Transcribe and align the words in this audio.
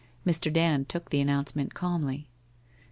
Mr. 0.25 0.51
Dand 0.51 0.89
took 0.89 1.11
the 1.11 1.21
announcement 1.21 1.75
calmly. 1.75 2.27